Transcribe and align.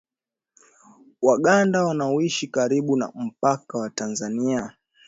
Waganda 1.21 1.83
wanaoishi 1.85 2.47
karibu 2.47 2.97
na 2.97 3.11
mpaka 3.15 3.77
wa 3.77 3.89
Tanzania 3.89 4.73